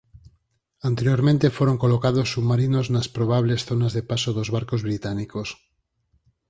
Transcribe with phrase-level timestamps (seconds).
[0.89, 5.47] Anteriormente foron colocados submarinos nas probables zonas de paso dos barcos británicos.